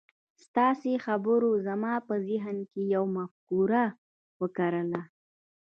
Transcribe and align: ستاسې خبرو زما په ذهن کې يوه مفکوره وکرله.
ستاسې 0.45 0.93
خبرو 1.05 1.49
زما 1.67 1.93
په 2.07 2.15
ذهن 2.27 2.57
کې 2.71 2.81
يوه 2.93 3.09
مفکوره 3.17 3.83
وکرله. 4.41 5.01